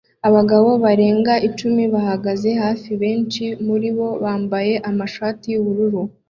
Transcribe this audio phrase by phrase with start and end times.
[0.27, 6.01] Abagabo barenga icumi bahagaze hafi; benshi muribo bambaye amashati yubururu